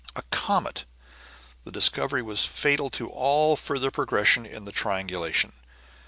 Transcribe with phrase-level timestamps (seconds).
[0.15, 0.85] A comet!
[1.63, 5.53] The discovery was fatal to all further progress in the triangulation.